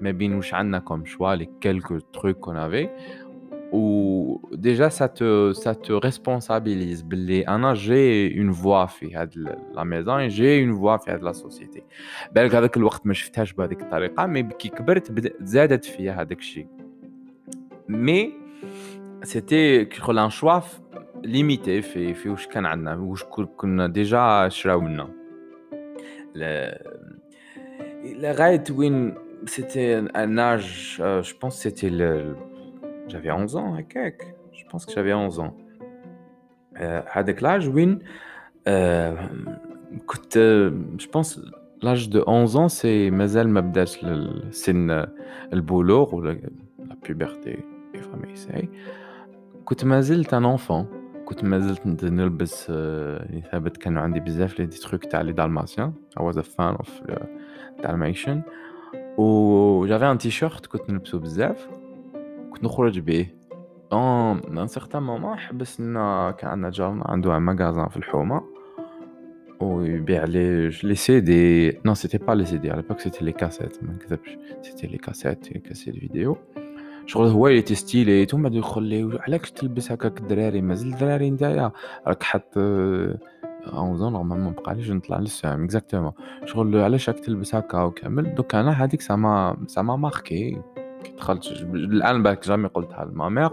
ما 0.00 0.10
بين 0.10 0.34
واش 0.34 0.54
عندنا 0.54 0.78
كوم 0.78 1.04
شوا 1.04 1.34
لي 1.34 1.48
quelques 1.60 2.00
trucs 2.16 2.40
qu'on 2.40 2.56
avait. 2.56 2.90
Ou 3.72 4.40
déjà 4.52 4.90
ça 4.90 5.08
te 5.08 5.52
ça 5.52 5.74
te 5.74 5.92
responsabilise. 5.92 7.04
باللي 7.04 7.48
أنا 7.48 7.74
j'ai 7.74 8.26
une 8.26 8.50
voix 8.50 8.86
في 8.86 9.14
هاد 9.14 9.56
la 9.74 9.84
maison 9.84 10.18
et 10.18 10.30
j'ai 10.30 10.58
une 10.58 10.72
voix 10.72 10.98
في 11.04 11.10
هاد 11.10 11.22
la 11.22 11.32
société. 11.32 11.82
بالك 12.32 12.54
هذاك 12.54 12.76
الوقت 12.76 13.06
ما 13.06 13.14
شفتهاش 13.14 13.52
بهذيك 13.52 13.82
الطريقة 13.82 14.26
مي 14.26 14.42
كي 14.42 14.68
كبرت 14.68 15.32
زادت 15.42 15.84
فيا 15.84 16.12
هذاك 16.12 16.38
الشيء 16.38 16.66
مي 17.88 18.32
c'était 19.22 19.84
كيقول 19.84 20.18
un 20.18 20.30
choix 20.30 20.60
limité 21.24 21.82
في 21.82 22.14
في 22.14 22.28
واش 22.28 22.46
كان 22.46 22.66
عندنا 22.66 22.94
واش 22.96 23.24
كنا 23.56 23.86
déjà 23.86 24.48
شراو 24.48 24.80
منا 24.80 25.08
لغايه 28.04 28.64
وين 28.70 29.14
c'était 29.46 29.98
un 29.98 30.38
âge 30.38 30.96
je 30.98 31.38
pense 31.42 31.54
c'était 31.54 31.88
j'avais 33.10 33.30
11 33.30 33.56
ans, 33.56 33.74
هكاك 33.78 34.34
je 34.52 34.64
pense 34.70 34.86
que 34.86 34.92
j'avais 34.92 35.12
11 35.12 35.40
ans. 35.40 35.52
هذاك 37.12 37.42
l'âge 37.42 37.68
وين 37.68 37.98
كنت 40.06 40.38
je 40.98 41.06
pense 41.06 41.40
l'âge 41.82 42.08
de 42.10 42.22
11 42.26 42.56
ans 42.56 42.68
c'est 42.68 43.12
مازال 43.12 43.48
ما 43.48 43.60
بداش 43.60 44.06
سن 44.50 45.06
البلوغ 45.52 46.14
ولا 46.14 46.40
la 46.80 47.08
puberté 47.08 47.58
فما 48.00 48.28
يساي 48.32 48.68
كنت 49.64 49.84
ما 49.84 50.00
زلت 50.00 50.34
un 50.34 50.56
enfant. 50.56 50.84
كنت 51.24 51.44
ما 51.44 51.58
زلت 51.58 52.04
نلبس 52.04 52.64
ثابت 53.50 53.76
كانوا 53.76 54.02
عندي 54.02 54.20
بزاف 54.20 54.58
les 54.58 54.66
des 54.66 54.76
trucs 54.76 55.04
تاع 55.04 55.20
les 55.20 55.32
dalmatiens 55.32 55.92
I 56.18 56.22
was 56.22 56.36
a 56.36 56.42
fan 56.42 56.76
of 56.76 56.88
Dalmatian. 57.82 58.38
و 59.18 59.86
j'avais 59.86 60.10
un 60.10 60.18
t-shirt 60.18 60.66
كنت 60.66 60.90
نلبسو 60.90 61.18
بزاف 61.18 61.68
كنت 62.50 62.64
نخرج 62.64 62.98
به. 62.98 63.26
un 63.92 64.58
un 64.58 64.66
certain 64.66 65.02
moment 65.02 65.36
حبسنا 65.36 66.30
كان 66.38 66.50
عندنا 66.50 66.70
جارنا 66.70 67.04
عنده 67.06 67.36
un 67.36 67.42
magasin 67.42 67.88
في 67.88 67.96
الحومة. 67.96 68.42
ويبيع 69.60 70.24
les 70.24 70.68
les 70.68 71.20
CD. 71.20 71.70
non 71.84 71.94
c'était 71.94 72.18
pas 72.18 72.32
les 72.32 72.58
CD 72.58 72.66
à 72.66 72.70
l'époque 72.70 73.00
c'était 73.00 73.24
les 73.24 73.32
cassettes 73.32 73.84
ما 73.84 73.92
نكذبش 73.92 74.38
c'était 74.62 74.86
les 74.86 74.98
cassettes 74.98 75.58
cassettes 75.58 75.94
vidéo 75.98 76.36
شغل 77.06 77.26
هو 77.28 77.48
اللي 77.48 77.62
تستيلي 77.62 78.24
ثم 78.26 78.46
يدخل 78.46 78.82
لي. 78.82 79.18
علاش 79.20 79.50
تلبس 79.50 79.92
هكاك 79.92 80.20
الدراري؟ 80.20 80.60
مازال 80.60 80.92
الدراري 80.92 81.30
نتايا 81.30 81.72
راك 82.06 82.22
حط 82.22 82.58
11 82.58 84.10
normalement 84.10 84.52
بقاليش 84.52 84.90
نطلع 84.90 85.18
لل 85.18 85.36
CEM 85.36 85.64
exactement 85.64 86.12
شغل 86.44 86.76
علاش 86.80 87.08
راك 87.10 87.20
تلبس 87.20 87.54
هكا 87.54 87.82
وكامل؟ 87.82 88.34
دوك 88.34 88.54
أنا 88.54 88.70
هذيك 88.70 89.00
سما 89.00 89.56
سما 89.66 89.96
ماركي 89.96 90.58
كي 91.03 91.11
دخلت 91.11 91.47
الان 91.73 92.23
بالك 92.23 92.47
جامي 92.47 92.67
قلتها 92.67 93.05
لما 93.05 93.29
مير 93.29 93.51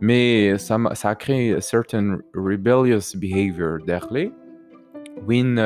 مي 0.00 0.58
سا 0.94 1.12
كري 1.12 1.60
certain 1.60 2.18
rebellious 2.36 3.16
behavior 3.16 3.86
داخلي 3.86 4.32
وين 5.26 5.58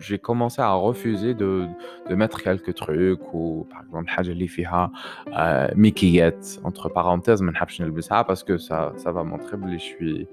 j'ai 0.00 0.18
commencé 0.18 0.60
à 0.60 0.72
refuser 0.72 1.34
de, 1.34 1.66
de 2.10 2.14
mettre 2.14 2.42
quelques 2.42 2.74
trucs 2.74 3.34
ou 3.34 3.66
par 3.70 3.80
exemple 3.82 4.08
حاجه 4.08 4.30
اللي 4.30 4.48
فيها 4.48 4.92
ميكيات 5.74 6.46
entre 6.64 6.88
parenthèses 6.88 7.42
ما 7.42 7.50
نحبش 7.52 7.82
نلبسها 7.82 8.22
parce 8.22 8.42
que 8.42 8.58
ça 8.58 8.92
ça 8.96 9.10
va 9.12 9.22
montrer 9.24 9.56
بلي 9.56 9.78
je 9.78 9.82
suis 9.82 10.26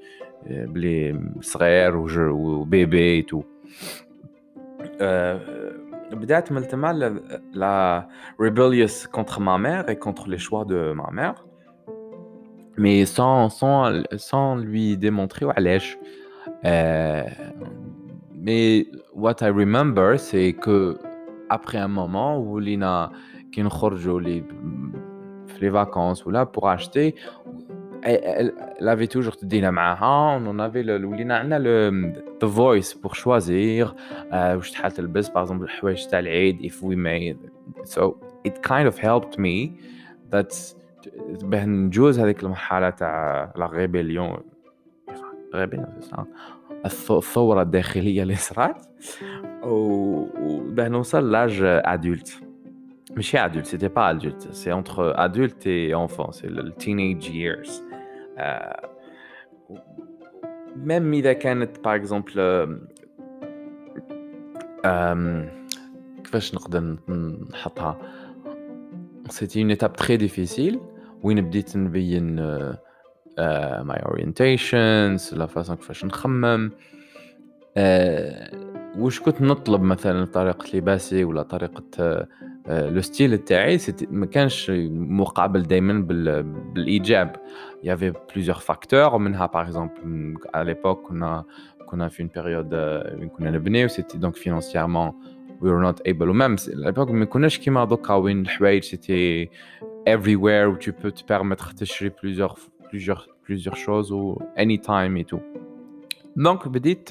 بلي 0.47 1.19
صغير 1.41 1.95
وبيبي 2.17 3.21
et 3.21 3.25
tout 3.25 3.43
بدأت 6.11 6.51
ملتمة 6.51 7.21
la 7.53 8.07
rebellious 8.39 9.07
contre 9.11 9.39
ma 9.39 9.57
mère 9.57 9.89
et 9.89 9.97
contre 9.97 10.29
les 10.29 10.37
choix 10.37 10.65
de 10.65 10.93
ma 10.93 11.09
mère 11.11 11.45
mais 12.77 13.05
sans, 13.05 13.49
sans, 13.49 14.03
sans 14.17 14.55
lui 14.55 14.97
démontrer 14.97 15.45
علاش 15.49 15.97
euh, 16.65 17.23
mais 18.33 18.87
what 19.13 19.35
I 19.41 19.49
remember 19.49 20.17
c'est 20.17 20.53
que 20.53 20.97
après 21.49 21.77
un 21.77 21.87
moment 21.87 22.37
ولينا 22.37 23.11
كي 23.51 23.61
نخرجوا 23.61 24.21
لي 24.21 24.43
les 25.61 25.69
vacances 25.69 26.25
ou 26.25 26.31
là 26.31 26.45
pour 26.45 26.69
acheter 26.69 27.15
elle, 28.06 28.88
avait 28.88 29.08
toujours 29.08 29.36
dit 29.42 29.62
on 29.64 30.58
avait 30.58 30.82
le 30.82 30.96
le 30.98 32.12
the 32.40 32.44
voice 32.44 32.94
pour 32.94 33.14
choisir 33.14 33.94
واش 34.32 34.70
تحال 34.70 34.92
تلبس 34.92 35.28
par 35.28 35.42
exemple 35.42 35.62
الحوايج 35.62 36.06
تاع 36.06 36.18
العيد 36.18 36.62
if 36.62 36.82
we 36.82 36.96
made 36.96 37.50
so 37.84 38.16
it 38.44 38.62
kind 38.62 38.86
of 38.86 38.98
helped 38.98 39.38
me 39.38 39.70
that 40.30 40.76
باه 41.42 41.64
نجوز 41.64 42.20
هذيك 42.20 42.42
المرحله 42.42 42.90
تاع 42.90 43.52
la 43.56 43.66
rébellion 43.66 44.38
rébellion 45.54 45.88
الثوره 46.84 47.62
الداخليه 47.62 48.22
اللي 48.22 48.34
صرات 48.34 48.86
وباه 49.62 50.88
نوصل 50.88 51.30
l'âge 51.30 51.60
adulte 51.62 52.42
ماشي 53.16 53.38
adulte 53.38 53.66
c'était 53.66 53.88
pas 53.88 54.10
adulte 54.10 54.52
c'est 54.52 54.72
entre 54.72 55.24
adulte 55.24 55.66
et 55.66 56.06
enfant 56.06 56.30
c'est 56.30 56.46
ال 56.46 56.56
teenage 56.56 57.24
years. 57.24 57.85
même 60.76 61.12
اذا 61.12 61.32
كانت 61.32 61.78
par 61.84 61.94
exemple 61.94 62.80
كيفاش 66.24 66.54
نقدر 66.54 66.96
نحطها؟ 67.52 67.98
c'était 69.28 69.60
une 69.60 69.70
étape 69.70 69.92
très 69.92 70.16
difficile 70.16 70.80
وين 71.22 71.40
بديت 71.40 71.76
نبين 71.76 72.36
my 73.82 74.02
orientations 74.06 75.34
la 75.34 75.46
façon 75.46 75.76
كيفاش 75.76 76.04
نخمم. 76.04 76.70
واش 78.98 79.20
كنت 79.20 79.42
نطلب 79.42 79.82
مثلا 79.82 80.24
طريقة 80.24 80.76
لباسي 80.76 81.24
ولا 81.24 81.42
طريقة 81.42 82.26
لو 82.67 83.01
ستيل 83.01 83.37
تاعي 83.37 83.79
ما 84.11 84.25
كانش 84.25 84.71
مقابل 84.91 85.63
دائما 85.63 86.01
بالايجاب 86.73 87.35
يافي 87.83 88.13
بليزيور 88.33 88.57
فاكتور 88.57 89.17
منها 89.17 89.45
باغ 89.45 89.61
اكزومبل 89.61 90.35
على 90.53 90.73
ليبوك 90.73 91.07
كنا 91.07 91.43
كنا 91.85 92.07
في 92.07 92.23
اون 92.23 92.29
بيريود 92.35 92.73
وين 92.73 93.29
كنا 93.29 93.51
نبنيو 93.51 93.87
سيتي 93.87 94.17
دونك 94.17 94.35
فينانسيرمون 94.35 95.11
وي 95.61 95.71
ار 95.71 95.81
نوت 95.81 96.01
ايبل 96.01 96.29
ومام 96.29 96.55
ليبوك 96.67 97.11
ما 97.11 97.25
كناش 97.25 97.59
كيما 97.59 97.85
دوكا 97.85 98.13
وين 98.13 98.41
الحوايج 98.41 98.83
سيتي 98.83 99.49
everywhere 100.09 100.67
où 100.71 100.77
tu 100.77 100.91
peux 100.91 101.11
te 101.11 101.23
permettre 101.23 101.75
تشري 101.75 102.09
plusieurs 102.09 102.55
plusieurs 102.89 103.27
plusieurs 103.43 103.75
choses 103.75 104.11
ou 104.11 104.37
anytime 104.57 105.17
et 105.17 105.25
tout 105.25 105.54
donc 106.36 106.68
بديت 106.68 107.08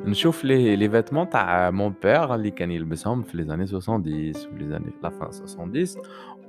نشوف 0.00 0.44
les 0.44 0.76
les 0.76 0.90
vêtements 0.90 1.30
تاع 1.30 1.70
mon 1.70 1.94
père 2.02 2.34
اللي 2.34 2.50
كان 2.50 2.70
يلبسهم 2.70 3.22
في 3.22 3.36
les 3.36 3.44
années 3.44 3.66
70 3.66 4.02
les 4.02 4.32
années 4.68 4.92
la 5.02 5.10
fin 5.10 5.32
70 5.32 5.84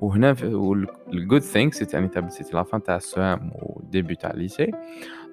وهنا 0.01 0.36
ال 1.13 1.19
good 1.19 1.42
thing 1.42 1.74
c'était 1.74 1.98
يعني 1.98 2.07
تاع 2.07 2.29
c'était 2.30 2.56
la 2.56 2.63
fin 2.63 2.84
تاع 2.83 2.95
ال 2.96 3.10
CEM 3.10 3.51
و 3.56 3.65
début 3.65 4.15
تاع 4.15 4.31
ال 4.32 4.38
lycée 4.38 4.72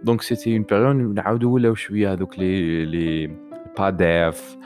donc 0.03 0.23
c'était 0.23 0.57
une 0.57 0.63
période 0.63 1.15
نعاودو 1.15 1.55
ولاو 1.55 1.75
شوية 1.75 2.13
هذوك 2.13 2.39
les 2.39 2.85
les 2.87 3.37
pattes 3.79 4.21
d'eph 4.21 4.57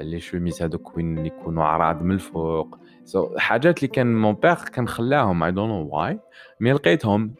les 0.00 0.20
chemises 0.20 0.62
هذوك 0.62 0.96
وين 0.96 1.26
يكونوا 1.26 1.64
عراض 1.64 2.02
من 2.02 2.14
الفوق 2.14 2.78
so 3.04 3.26
so, 3.26 3.38
حاجات 3.38 3.78
اللي 3.78 3.88
كان 3.88 4.16
mon 4.16 4.34
père 4.34 4.54
كان 4.54 4.88
خلاهم 4.88 5.42
I 5.42 5.52
don't 5.52 5.68
know 5.68 5.88
why 5.92 6.18
mais 6.60 6.72
لقيتهم 6.72 7.34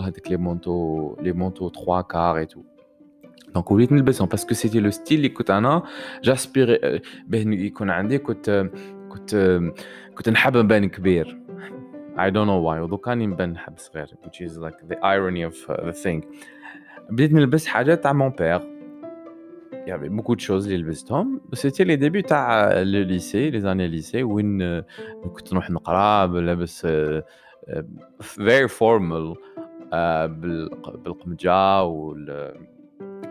هذيك 0.00 0.30
les 0.30 0.36
manteaux 0.36 1.16
les 1.20 1.32
manteaux 1.32 1.70
3 1.70 2.00
quarts 2.00 2.36
et 2.36 2.46
tout 2.46 2.62
donc 3.54 3.70
وليت 3.70 3.92
نلبسهم 3.92 4.28
parce 4.28 4.44
que 4.44 4.54
c'était 4.54 4.80
le 4.80 4.90
style 4.90 5.18
اللي 5.18 5.28
كنت 5.28 5.50
أنا 5.50 5.82
j'aspirais 6.22 7.00
باه 7.26 7.38
يكون 7.38 7.90
عندي 7.90 8.18
كنت 8.18 8.70
كنت 9.08 9.60
كنت 10.14 10.28
نحب 10.28 10.56
نبان 10.56 10.88
كبير 10.88 11.40
I 12.16 12.30
don't 12.30 12.46
know 12.46 12.60
why 12.66 12.80
ودوكا 12.82 13.10
راني 13.10 13.26
نبان 13.26 13.52
نحب 13.52 13.78
صغير 13.78 14.06
which 14.06 14.46
is 14.46 14.52
like 14.58 14.88
the 14.92 14.96
irony 14.96 15.52
of 15.52 15.56
the 15.86 15.92
thing. 16.04 16.26
بديت 17.10 17.32
نلبس 17.32 17.66
حاجات 17.66 18.02
تاع 18.02 18.12
mon 18.12 18.30
père 18.38 18.60
il 19.72 19.88
y 19.88 19.92
avait 19.92 20.10
beaucoup 20.10 20.34
de 20.34 20.40
choses 20.40 20.50
اللي 20.50 20.76
لبستهم 20.76 21.40
c'était 21.52 21.84
les 21.84 21.96
débuts 21.96 22.22
تاع 22.22 22.72
le 22.80 23.02
lycée 23.02 23.50
les 23.50 23.60
années 23.60 23.88
lycée 23.88 24.22
وين 24.22 24.80
كنت 25.34 25.52
نروح 25.52 25.70
نقرا 25.70 26.26
لابس 26.26 26.86
very 28.22 28.68
formal 28.78 29.36
بالقمجه 31.04 31.82
وال 31.82 32.54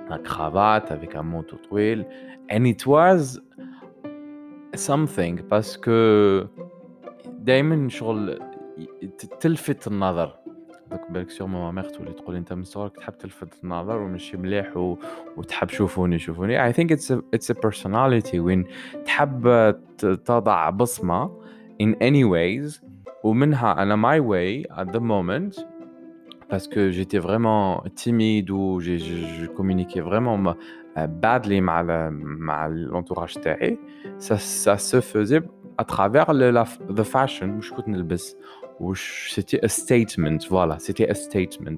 la 0.10 0.17
cravate 0.17 0.91
avec 0.91 1.15
un 1.15 1.24
manteau 1.24 1.58
طويل 1.69 2.06
and 2.52 2.65
it 2.67 2.86
was 2.86 3.39
something 4.76 5.38
parce 5.50 5.78
que 5.78 6.48
دائما 7.28 7.89
شغل 7.89 8.39
تلفت 9.39 9.88
النظر. 9.88 10.36
دوك 10.91 11.12
بالك 11.12 11.30
سيغ 11.30 11.48
ما 11.48 11.72
ميغ 11.72 11.89
تولي 11.89 12.13
تقول 12.13 12.36
أنت 12.36 12.54
من 12.54 12.63
صغرك 12.63 12.98
تحب 12.98 13.17
تلفت 13.17 13.63
النظر 13.63 13.98
ومشي 13.98 14.38
مليح 14.38 14.78
و... 14.78 14.98
وتحب 15.38 15.69
شوفوني 15.69 16.19
شوفوني. 16.19 16.74
Think 16.74 16.91
it's 16.91 17.10
a, 17.12 17.22
it's 17.36 17.50
a 17.50 17.56
personality 17.56 18.36
وين 18.36 18.65
تحب 19.06 19.76
تضع 19.98 20.69
بصمة 20.69 21.32
in 21.84 21.95
any 21.95 22.24
ways. 22.24 22.82
ومنها 23.24 23.82
أنا 23.82 23.95
my 23.95 24.19
way 24.19 24.65
at 24.72 24.93
the 24.93 25.00
moment 25.00 25.65
parce 26.50 26.68
que 26.68 26.90
j'étais 26.92 27.20
vraiment 27.20 27.84
timide 27.96 28.50
ou 28.50 28.80
je 28.80 29.46
communiquais 29.48 30.02
vraiment 30.02 30.38
ma, 30.38 30.58
euh, 30.98 31.08
badly 31.08 31.62
euh, 31.62 32.10
l'entourage 32.70 33.36
ça, 34.18 34.38
ça 34.38 34.78
se 34.78 35.02
faisait 35.02 35.42
à 35.78 35.86
travers 35.86 36.34
le, 36.34 36.50
la 36.52 36.66
the 36.90 37.04
fashion 37.04 37.60
c'était 38.96 39.60
un 39.64 39.68
statement 39.68 40.38
voilà 40.50 40.78
c'était 40.80 41.10
un 41.10 41.14
statement. 41.14 41.78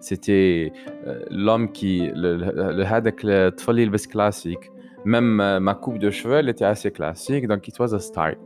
C'était 0.00 0.70
euh, 1.06 1.24
l'homme 1.30 1.72
qui 1.72 2.10
le 2.14 2.36
le 2.36 2.52
le 2.52 3.84
le 3.84 4.06
classique. 4.06 4.70
Même 5.06 5.58
ma 5.60 5.74
coupe 5.74 5.98
de 5.98 6.10
cheveux 6.10 6.46
était 6.46 6.64
assez 6.64 6.90
classique 6.90 7.46
donc 7.46 7.66
it 7.68 7.78
was 7.78 7.94
a 7.94 7.98
style 7.98 8.36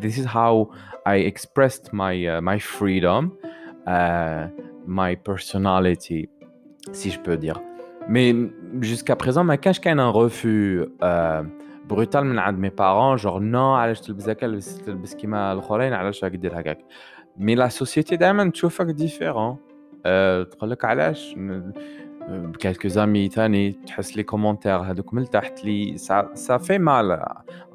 this 0.00 0.18
is 0.18 0.26
how 0.26 0.68
I 1.06 1.18
expressed 1.18 1.92
my 1.92 2.26
uh, 2.26 2.40
my 2.40 2.58
freedom 2.58 3.32
my 4.86 5.16
personality, 5.16 6.28
si 6.92 7.10
je 7.10 7.18
peux 7.20 7.36
dire. 7.36 7.60
Mais 8.08 8.34
jusqu'à 8.80 9.16
présent, 9.16 9.44
ما 9.44 9.54
كانش 9.54 9.80
كان 9.80 10.00
un 10.00 10.10
refus 10.10 10.84
euh, 11.02 11.42
brutal 11.88 12.24
من 12.24 12.38
عند 12.38 12.66
mes 12.66 12.70
parents 12.70 13.16
genre 13.16 13.40
non 13.40 13.56
علاش 13.56 14.00
تلبس 14.00 14.28
هكا 14.28 14.58
تلبس 14.86 15.14
كيما 15.14 15.52
الاخرين 15.52 15.92
علاش 15.92 16.24
راك 16.24 16.32
دير 16.32 16.60
هكاك 16.60 16.78
mais 17.36 17.54
la 17.54 17.68
société 17.68 18.16
دائما 18.16 18.50
تشوفك 18.50 18.86
différent 18.86 19.56
أه 20.06 20.42
تقول 20.42 20.70
لك 20.70 20.84
علاش 20.84 21.34
ب 22.28 22.35
quelques 22.35 22.88
amis 22.88 23.28
ثاني 23.28 23.72
تحس 23.72 24.16
les 24.16 24.22
commentaires 24.22 24.76
هذوك 24.76 25.14
من 25.14 25.30
تحت 25.30 25.64
لي 25.64 25.98
ça 26.34 26.58
fait 26.58 26.78
mal 26.78 27.22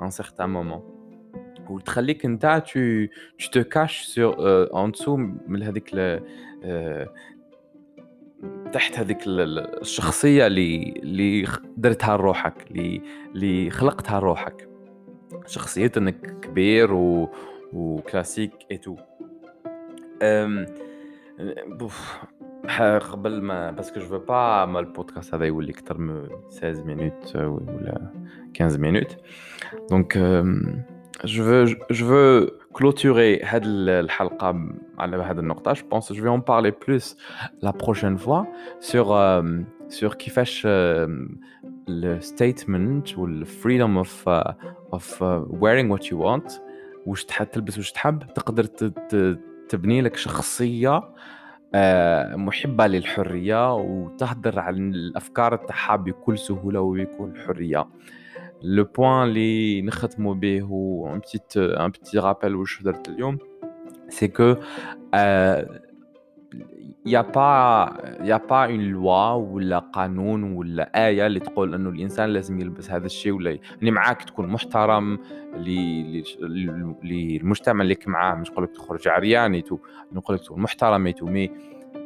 un 0.01 0.09
certain 0.09 0.49
moment 0.49 0.81
وتخليك 1.69 2.25
انت 2.25 2.63
tu 2.65 3.09
tu 3.41 3.49
te 3.49 3.59
caches 3.59 4.01
sur 4.07 4.39
euh, 4.39 4.67
en 4.71 4.87
dessous 4.87 5.19
من 5.47 5.63
هذيك 5.63 5.91
آه، 5.95 6.21
تحت 8.71 8.99
هذيك 8.99 9.17
الشخصية 9.27 10.47
اللي 10.47 10.93
اللي 11.03 11.47
درتها 11.77 12.17
لروحك 12.17 12.71
اللي 12.71 13.01
اللي 13.35 13.69
خلقتها 13.69 14.19
لروحك. 14.19 14.69
شخصية 15.45 15.91
إنك 15.97 16.39
كبير 16.41 16.93
و... 16.93 17.29
و 17.73 17.81
classique 17.81 18.51
et 18.71 18.79
tout 18.79 18.95
أم... 20.21 20.65
bof 21.67 22.17
قبل 23.11 23.41
ما 23.41 23.71
parce 23.71 23.89
que 23.89 23.99
je 23.99 24.19
veux 24.19 24.46
pas 24.46 24.65
ما 24.65 24.79
البودكاست 24.79 25.33
هذا 25.33 25.45
يولي 25.45 25.71
أكثر 25.71 25.97
من 25.97 26.29
16 26.49 26.83
minutes 26.83 27.35
ولا 27.35 28.13
15 28.59 28.79
minutes 28.79 29.17
donc 29.89 30.17
je 31.25 31.43
veux 31.43 31.65
je 31.91 32.07
veux 32.07 32.47
clôturer 32.73 33.41
هاد 33.43 33.61
الحلقة 33.65 34.69
على 34.99 35.17
هاد 35.17 35.39
النقطة. 35.39 35.73
je 35.73 35.87
pense 35.87 36.13
je 36.13 36.21
vais 36.21 36.27
en 36.27 36.39
parler 36.39 36.71
plus 36.87 37.17
la 37.61 37.71
prochaine 37.71 38.17
fois 38.17 38.43
sur 38.79 39.43
sur 39.87 40.13
كيفاش 40.13 40.67
ال 41.89 42.02
statement 42.02 43.17
وال 43.17 43.35
freedom 43.35 43.97
of 43.97 44.29
of 44.93 45.21
wearing 45.49 45.93
what 45.93 46.11
you 46.11 46.21
want 46.21 46.51
واش 47.05 47.25
تحب 47.25 47.51
تلبس 47.51 47.77
واش 47.77 47.91
تحب 47.91 48.23
تقدر 48.33 48.63
تبني 49.69 50.01
لك 50.01 50.15
شخصيه 50.15 51.03
محبه 52.35 52.87
للحريه 52.87 53.75
وتهدر 53.75 54.59
عن 54.59 54.93
الافكار 54.93 55.55
تاعها 55.55 55.95
بكل 55.95 56.37
سهوله 56.37 56.81
وبكل 56.81 57.33
حريه 57.47 57.87
le 58.63 58.83
point 58.83 59.23
اللي 59.23 59.81
نختموا 59.81 60.33
به 60.33 60.61
هو 60.61 61.13
une 61.13 61.19
petite 61.19 61.57
un 61.57 61.89
petit 61.89 62.19
rappel 62.19 62.55
واش 62.55 62.81
هدرت 62.81 63.09
اليوم 63.09 63.37
c'est 64.09 64.27
que 64.27 64.55
y 67.05 67.21
a 67.21 67.40
pas 67.40 67.97
y 68.21 68.37
a 68.49 68.53
pas 68.53 68.65
une 68.65 68.79
loi 68.79 69.31
ولا 69.31 69.79
قانون 69.79 70.43
ولا 70.43 71.07
آية 71.07 71.27
اللي 71.27 71.39
تقول 71.39 71.73
انه 71.75 71.89
الانسان 71.89 72.29
لازم 72.29 72.59
يلبس 72.59 72.91
هذا 72.91 73.05
الشيء 73.05 73.31
ولا 73.31 73.51
يعني 73.51 73.91
معاك 73.91 74.23
تكون 74.23 74.47
محترم 74.47 75.19
للمجتمع 77.03 77.81
اللي 77.83 77.97
معاه 78.07 78.35
مش 78.35 78.51
نقول 78.51 78.63
لك 78.63 78.71
تخرج 78.71 79.07
عريان 79.07 79.35
et 79.35 79.49
tout 79.49 79.77
نقول 80.11 80.35
لك 80.35 80.43
تكون 80.43 80.61
محترم 80.61 81.13
مي 81.21 81.49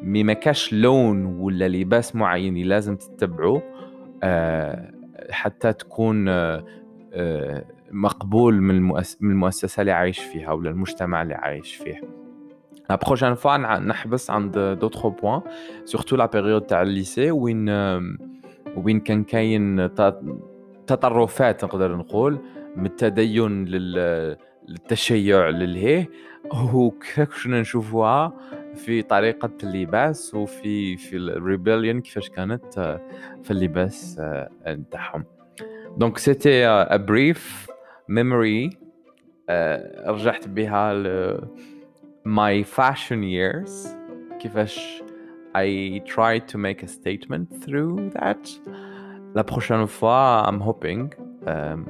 مي 0.01 0.23
ما 0.23 0.33
كاش 0.33 0.73
لون 0.73 1.25
ولا 1.25 1.67
لباس 1.67 2.15
معين 2.15 2.57
لازم 2.57 2.95
تتبعه 2.95 3.61
آه، 4.23 4.92
حتى 5.31 5.73
تكون 5.73 6.29
آه، 6.29 6.65
آه، 7.13 7.65
مقبول 7.91 8.61
من 8.61 8.97
المؤسسة 9.21 9.81
اللي 9.81 9.91
عايش 9.91 10.19
فيها 10.19 10.51
ولا 10.51 10.69
المجتمع 10.69 11.21
اللي 11.21 11.33
عايش 11.33 11.75
فيه. 11.75 12.01
la 12.89 12.95
prochaine 12.95 13.35
fois 13.35 13.57
نحبس 13.77 14.29
عند 14.29 14.59
d'autres 14.81 15.07
points 15.07 15.41
surtout 15.85 16.15
la 16.15 16.25
période 16.25 16.61
تاع 16.61 16.81
le 16.81 16.96
lycée 16.96 17.31
وين 17.31 17.69
وين 18.77 18.99
كان 18.99 19.23
كاين 19.23 19.89
تطرفات 20.87 21.63
نقدر 21.63 21.95
نقول 21.95 22.39
من 22.75 22.85
التدين 22.85 23.65
للتشيع 23.65 25.49
للهيه 25.49 26.09
وكيفاش 26.73 27.43
كنا 27.43 27.61
نشوفوها؟ 27.61 28.33
في 28.75 29.01
طريقة 29.01 29.51
اللباس 29.63 30.35
وفي 30.35 30.97
في 30.97 31.17
ال 31.17 31.26
rébellion 31.26 32.01
كيفاش 32.01 32.29
كانت 32.29 32.99
في 33.43 33.51
اللباس 33.51 34.21
نتاعهم 34.67 35.25
دونك 35.97 36.17
سيتي 36.17 36.65
ا 36.67 36.97
بريف 36.97 37.67
ميموري 38.09 38.69
رجعت 40.07 40.47
بها 40.47 40.93
my 42.25 42.63
fashion 42.63 43.21
years 43.23 43.87
كيفاش 44.39 45.03
I 45.55 46.01
tried 46.05 46.47
to 46.47 46.57
make 46.57 46.81
a 46.81 46.87
statement 46.87 47.45
through 47.63 48.09
that 48.17 48.43
la 49.35 49.43
prochaine 49.43 49.87
fois 49.87 50.43
I'm 50.47 50.61
hoping 50.69 51.13
um, 51.45 51.85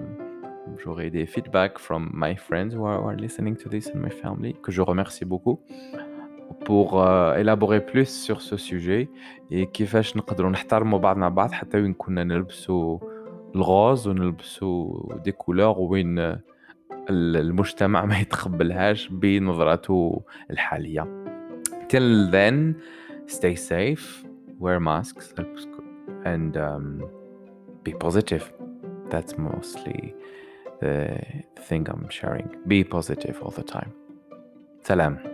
j'aurai 0.80 1.10
des 1.10 1.26
feedback 1.26 1.80
from 1.80 2.12
my 2.14 2.36
friends 2.36 2.74
who 2.74 2.84
are, 2.84 3.00
who 3.02 3.08
are, 3.08 3.16
listening 3.16 3.56
to 3.56 3.70
this 3.70 3.88
and 3.88 4.02
my 4.02 4.10
family 4.10 4.54
que 4.64 4.72
je 4.72 4.82
remercie 4.82 5.26
beaucoup 5.26 5.62
pour 6.66 7.02
euh, 7.02 7.36
élaborer 7.36 7.86
plus 7.86 8.10
sur 8.10 8.42
ce 8.42 8.58
sujet 8.58 9.10
et 9.52 9.66
كيفاش 9.66 10.18
نقدروا 10.18 10.50
نحترموا 10.50 11.00
بعضنا 11.00 11.30
بعض 11.30 11.52
حتى 11.52 11.78
وين 11.78 11.94
كنا 11.94 12.24
نلبسوا 12.24 13.00
الغوز 13.56 14.08
ونلبسوا 14.08 15.14
دي 15.24 15.32
كولور 15.32 15.80
وين 15.80 16.38
المجتمع 17.10 18.06
ما 18.06 18.20
يتقبلهاش 18.20 19.08
بنظرته 19.08 20.22
الحالية 20.52 21.24
till 21.90 22.32
then 22.32 22.76
stay 23.28 23.56
safe 23.56 24.26
wear 24.60 24.80
masks 24.80 25.34
and 26.26 26.58
um, 26.58 27.04
be 27.84 27.94
positive 28.06 28.46
that's 29.10 29.38
mostly 29.38 30.02
the 30.82 30.98
thing 31.68 31.84
I'm 31.94 32.10
sharing 32.10 32.50
be 32.68 32.84
positive 32.84 33.36
all 33.44 33.52
the 33.52 33.64
time 33.64 33.92
سلام 34.82 35.33